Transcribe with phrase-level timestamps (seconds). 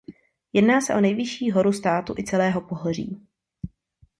[0.53, 3.21] Jedná se o nejvyšší horu státu i celého pohoří.